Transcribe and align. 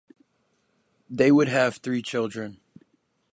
They 1.11 1.31
would 1.31 1.47
have 1.47 1.77
three 1.77 2.01
children. 2.01 2.59